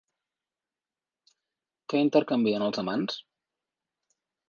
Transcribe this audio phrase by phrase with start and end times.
[1.93, 3.23] Què intercanvien els amants?